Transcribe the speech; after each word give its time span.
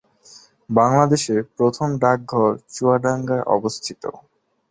বাংলাদেশের 0.69 1.39
প্রথম 1.57 1.89
ডাকঘর 2.03 2.51
চুয়াডাঙ্গায় 2.73 3.45
অবস্থিত। 3.49 4.03